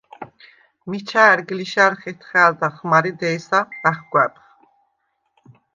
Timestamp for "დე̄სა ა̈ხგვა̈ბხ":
3.19-4.43